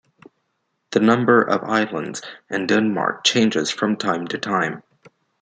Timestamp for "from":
3.69-3.97